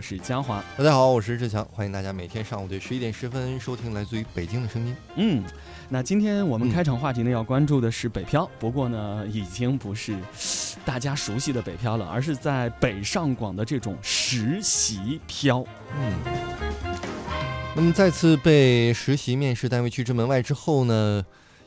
[0.00, 0.64] 我是嘉华。
[0.78, 4.96] 大家好，我是志强，欢迎大家每天上午的十一点十分收听来自于北京的声音。
[5.16, 5.44] 嗯，
[5.90, 10.16] 那今天我们开场话题呢，要关注的是北漂，不过呢，已经不是
[10.86, 15.62] 大家熟悉的北漂了，而是在北上广的这种实习漂。
[15.94, 16.14] 嗯，
[17.76, 21.22] 那么再次被实习面试单位拒之门外之后呢，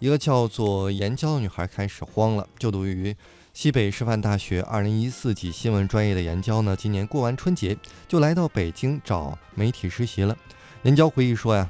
[0.00, 3.16] 一个叫做严娇的女孩开始慌了，就读于。
[3.60, 7.76] 西北师范大学二零一四级新闻专业的严娇呢，今年过完春节
[8.06, 10.38] 就来到北京找媒体实习了。
[10.84, 11.68] 严娇回忆说呀，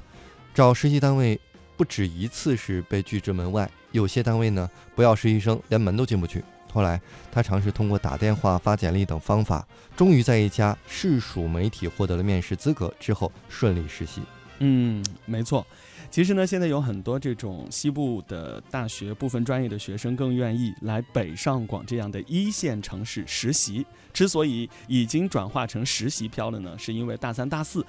[0.52, 1.40] 找实习单位
[1.78, 6.44] 不止一次是被拒之门外，有些单位呢不要实习生，连门都进不去。
[6.70, 7.00] 后来
[7.32, 9.66] 他尝试通过打电话、发简历等方法，
[9.96, 14.20] 终于在一家市属媒体获得了面试资格，之后顺利实习。
[14.58, 15.66] 嗯，没错。
[16.10, 23.84] 其实呢，现在有很多这种西部的大学部分专业的学生更愿意来北上广这样的一线城市实习。
[24.12, 27.84] 之所以已经转化成实习漂了呢，是因为大三、大四，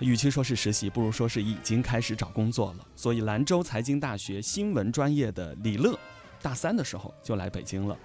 [0.00, 2.86] 与其说是实习，不如说是已经开始找工作了。
[2.96, 5.96] 所以兰州财经大学新闻专业的李乐，
[6.42, 7.96] 大三的时候就来北京了。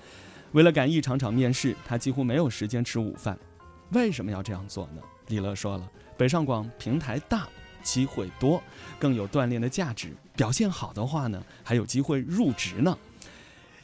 [0.51, 3.37] 为了赶一场场面试，他几乎没有时间吃午饭。
[3.91, 5.01] 为什么要这样做呢？
[5.27, 7.47] 李乐说了，北上广平台大。
[7.87, 8.61] 机会多，
[8.99, 10.13] 更有锻炼的价值。
[10.35, 12.97] 表现好的话呢，还有机会入职呢。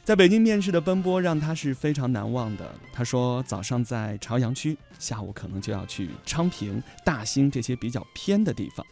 [0.04, 2.70] 在北京面试的奔波让他是非常难忘的。
[2.92, 8.86] 他说，早上在朝阳区，下午可能就要去昌平、大兴这些比较偏的地方。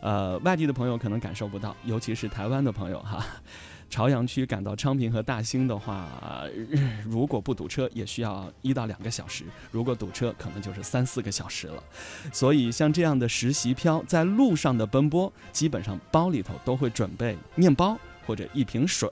[0.00, 3.26] 呃，外地的朋友可能感受不到，尤其是台湾的朋友哈。
[3.90, 6.08] 朝阳区赶到昌平和大兴的话，
[7.04, 11.82] 如果不堵车，也需要一到两个小时；如果堵车，可能就是三四个小时了。
[12.32, 19.08] 所以，像这样的实习漂在路上的奔波，基本上包里头都会准备面包或者一瓶水，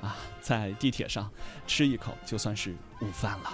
[0.00, 1.30] 啊，在地铁上
[1.66, 3.52] 吃一口就算是午饭了。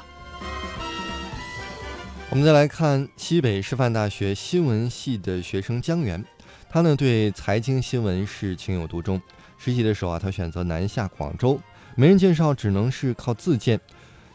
[2.30, 6.24] 我们再来看西北师范大学新闻系的学生江源，
[6.70, 9.20] 他呢对财经新闻是情有独钟。
[9.62, 11.60] 实习的时候啊，他选择南下广州，
[11.94, 13.78] 没人介绍，只能是靠自荐。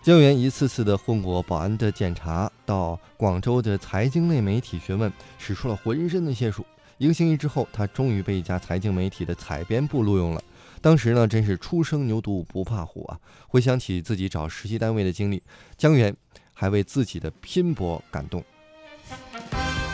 [0.03, 6.63] 江源一次次的混过保安的检查，到广州的财经类媒体询问，使出了浑身的解数。
[6.99, 10.43] 一个星期之后，他终于被一家财经媒体的采编部录用了。
[10.79, 13.19] 当时呢，真是初生牛犊不怕虎啊！
[13.47, 15.41] 回想起自己找实习单位的经历，
[15.75, 16.15] 江源
[16.53, 18.43] 还为自己的拼搏感动。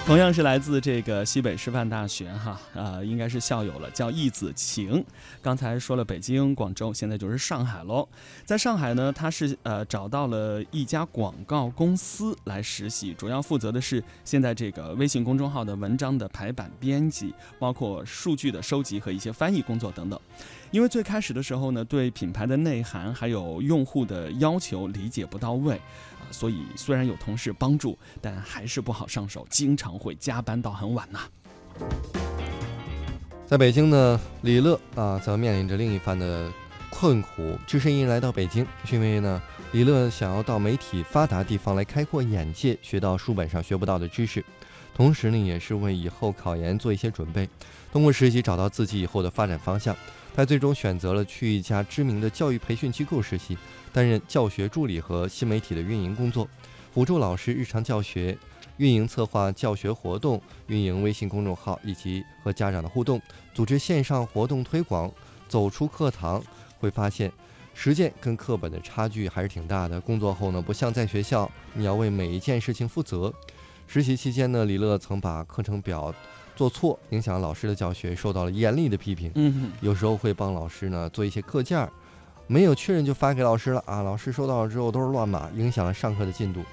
[0.03, 5.01] 同样是来自这个西北师范大学哈，呃，应该是校友了，叫易子晴。
[5.41, 8.05] 刚才说了北京、广州，现在就是上海喽。
[8.43, 20.19] 在上海呢，他是呃找到了一家广告公司来实习，主要负责的是现在这个微信公众号的文章的排版编辑，包括数据的收集和一些翻译工作等等。
[20.71, 26.27] 因为最开始的时候呢，对品牌的内涵还有用户的要求理解不到位啊。
[26.31, 31.19] 所以虽然有同事帮助，但还是不好上手，经常会加班到很晚呐。
[33.45, 36.51] 在北京呢，李乐啊，则面临着另一番的
[36.89, 37.57] 困苦。
[37.67, 39.41] 只身一来到北京，是因为呢，
[39.73, 44.43] 李乐想要到媒体发达地方来开阔眼界，学到书本上学不到的知识，
[44.95, 47.49] 同时呢，也是为以后考研做一些准备。
[47.91, 49.93] 通过实习找到自己以后的发展方向，
[50.33, 53.57] 他最终选择了去一家知名的教育培训机构实习。
[53.93, 56.47] 担任教学助理和新媒体的运营工作，
[56.93, 58.37] 辅助老师日常教学、
[58.81, 63.21] 运营策划教学活动、运营微信公众号以及和家长的互动、
[63.53, 65.11] 组织线上活动推广。
[65.47, 66.41] 走出课堂，
[66.79, 67.31] 会发现
[67.75, 70.01] 实践跟课本的差距还是挺大的。
[70.01, 73.31] 工作后呢，不像在学校，你要为每一件事情负责。
[73.85, 76.11] 实习期间呢，李乐曾把课程表
[76.55, 79.31] 做错，影响老师的教学，受到了严厉的批评。
[79.35, 81.91] 嗯，有时候会帮老师呢做一些课件儿。
[82.47, 84.01] 没有确认就发给老师了啊！
[84.01, 86.63] 老师收到了之后都是乱码，影响了上课的进度。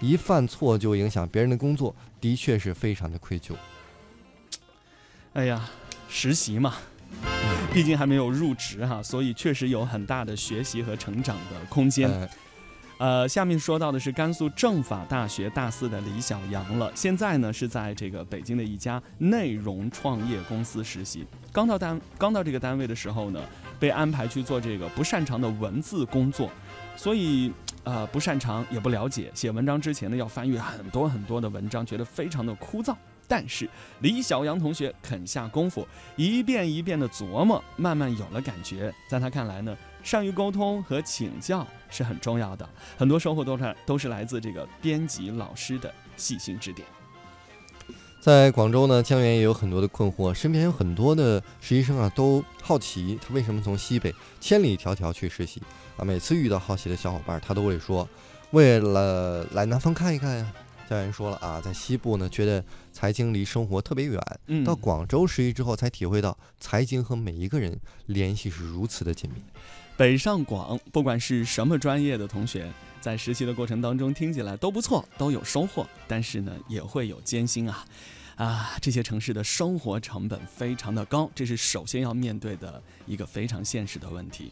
[0.00, 3.54] 一犯错就影响别人的工作，的确是非常的愧疚。
[5.34, 5.68] 哎呀，
[6.08, 6.74] 实习嘛，
[7.72, 12.28] 毕竟还没有入职哈，所以确实有很大的学习和成长的空间。
[12.98, 16.90] 呃，下面说到的是甘肃政法大学大四的李小杨了。
[16.96, 21.24] 现在呢是在这个北京的一家内容创业公司实习。
[21.52, 23.40] 刚到单刚到这个单位的时候呢，
[23.78, 26.50] 被安排去做这个不擅长的文字工作，
[26.98, 27.50] 所以
[27.84, 29.30] 呃不擅长也不了解。
[29.34, 32.94] 写文章之前呢要翻阅很多很多的文章，觉得非常的枯燥。
[33.26, 33.68] 但是
[34.00, 35.86] 李小杨同学肯下功夫，
[36.16, 38.92] 一遍一遍的琢磨，慢慢有了感觉。
[39.08, 39.74] 在他看来呢。
[40.00, 42.66] 善于沟通和请教是很重要的，
[42.96, 46.86] 很多收获都是都是来自这个编辑老师的细心指点。
[48.18, 55.60] 在广州呢，江源也有很多的困惑，身边有很多的实习生啊，都好奇他为什么从西北千里迢迢去实习
[55.98, 56.04] 啊。
[56.04, 58.08] 每次遇到好奇的小伙伴，他都会说，
[58.52, 60.52] 为了来南方看一看呀。
[60.88, 62.64] 教员说了啊，在西部呢，觉得
[62.94, 69.42] 财经离生活特别远，嗯到广州实习之后，才体会到财经和每一个人联系是如此的紧密。
[69.98, 72.72] 北上广，不管是什么专业的同学，
[73.02, 77.84] 在实习的过程当中，听起来都不错，都有收获，但是呢，也会有艰辛啊。
[78.36, 84.50] 啊，这些城市的生活成本非常的高，这是首先要面对的一个非常现实的问题。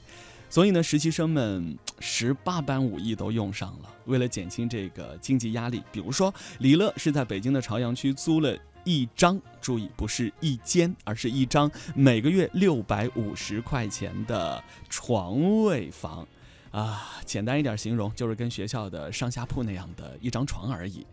[0.49, 3.95] 所以呢，实习生们十八般武艺都用上了。
[4.07, 16.27] 为了减轻这个经济压力，比如说李乐是在北京的朝阳区租了一张，注意不是一间，而是一张每个月六百五十块钱的床位房。
[16.71, 21.07] 啊，简单一点形容，就是跟学校的上下铺那样的一张床而已。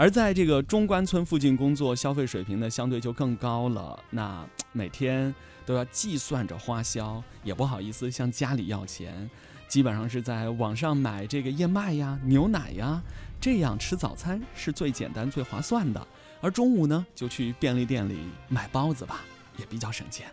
[0.00, 4.02] 而在这个中关村附近工作，消费水平呢相对就更高了。
[4.08, 4.42] 那
[4.72, 5.34] 每天
[5.66, 9.28] 都要计算着花销，也不好意思向家里要钱，
[9.68, 13.02] 基本上是在网上买这个燕麦呀、牛奶呀，
[13.38, 16.08] 这样吃早餐是最简单、最划算的。
[16.40, 19.20] 而中午呢，就去便利店里买包子吧，
[19.58, 20.26] 也比较省钱。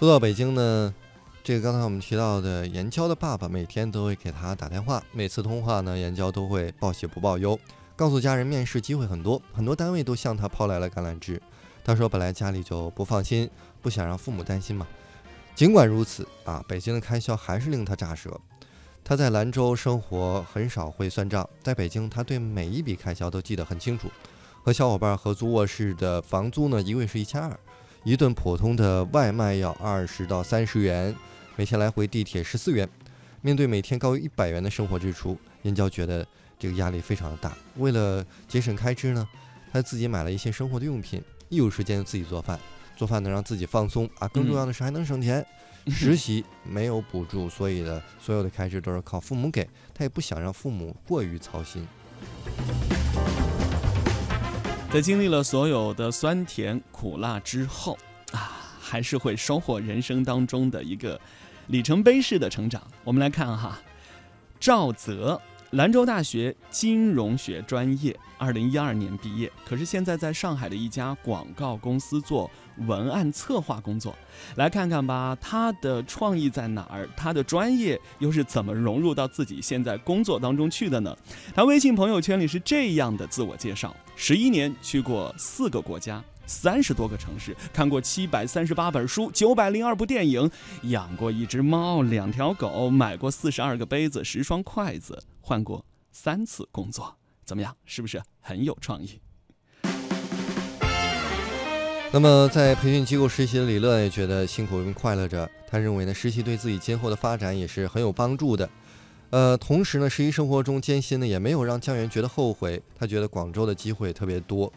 [0.00, 0.92] 说到北京呢，
[1.44, 7.56] 这个刚才我们提到的严娇的爸爸每天都会给他打电话，每次通话呢，严娇都会报喜不报忧。
[8.00, 11.38] 告诉家人面试机会很多，很多单位都向他抛来了橄榄枝。
[11.84, 13.50] 他说：“本来家里就不放心，
[13.82, 14.88] 不想让父母担心嘛。
[15.54, 18.40] 尽管如此啊，北京的开销还是令他咋舌。
[19.04, 24.08] 他在兰州生活很少会算账，在北京他对每一笔开销都记得很清楚。
[24.62, 27.54] 和小伙伴合租卧室的房租呢，一个月是一千二，
[28.04, 31.14] 一顿普通的外卖要二十到三十元，
[31.54, 32.88] 每天来回地铁十四元。
[33.42, 36.26] 面对每天高于一百元的生活支出，燕娇觉得。”
[36.60, 39.26] 这个压力非常的大，为了节省开支呢，
[39.72, 42.60] 他自己买了一些生活的用品，一有时间就自己做饭，
[42.96, 45.44] 做饭能让自己放松啊，更重要的是还能省钱。
[45.88, 51.88] 实习没有补助，所以呢，所有的开支都是靠父母给，他也不想让父母过于操心。
[54.92, 57.96] 在经历了所有的酸甜苦辣之后
[58.32, 61.18] 啊，还是会收获人生当中的一个
[61.68, 62.86] 里程碑式的成长。
[63.02, 63.80] 我们来看哈，
[64.60, 65.40] 赵泽。
[65.70, 72.50] 兰州大学金融学专业，二零一二年毕业，可是现在在上海的一家广告公司做
[72.88, 74.12] 文案策划工作。
[74.56, 77.08] 来看看吧，他的创意在哪儿？
[77.16, 81.16] 他的专业又是怎么融入到自己现在工作当中去的呢？
[81.54, 86.20] 他微信朋友圈里是这样的自我介绍：十一年去过四个国家。
[86.46, 90.50] 三十多个城市，看过七百三十八本书，九百零二部电影，
[90.82, 97.76] 养过一只猫，两条狗，买过四十二个杯子，十双筷子，换过三次工作，怎么样？
[97.84, 99.20] 是不是很有创意？
[102.12, 105.48] 那么，在培训机构实习的李乐也觉得辛苦并快乐着。
[105.68, 108.68] 他认为呢，实习对自己今后的发展也是很有帮助的。
[109.30, 112.82] 呃，同时呢，实习生活中艰辛呢，也没有让江源觉得后悔。
[112.98, 114.72] 他觉得广州的机会特别多。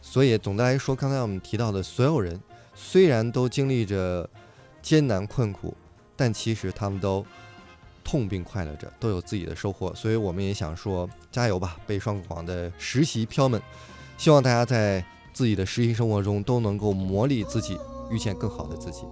[0.00, 2.40] 所以，总的来说，刚才我们提到的所有人，
[2.74, 4.26] 虽然都经历着
[4.80, 5.76] 艰难困苦，
[6.16, 7.26] 但其实他们都
[8.04, 9.94] 痛并快乐着，都有自己的收获。
[9.94, 13.60] 所以，我们也想说，加油吧，被双广的实习飘们！
[14.16, 17.78] 希望大家在自己的实习生活中都能够磨砺自己，
[18.10, 19.02] 遇见更好的自己。